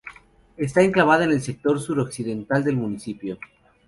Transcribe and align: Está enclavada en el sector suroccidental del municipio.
Está 0.57 0.81
enclavada 0.81 1.25
en 1.25 1.29
el 1.31 1.41
sector 1.43 1.79
suroccidental 1.79 2.63
del 2.63 2.75
municipio. 2.75 3.37